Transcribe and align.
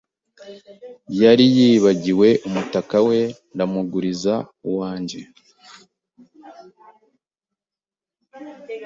Yari 1.21 1.45
yibagiwe 1.55 2.29
umutaka 2.47 2.97
we 3.07 3.19
ndamuguriza 3.53 4.33
uwanjye. 4.69 5.21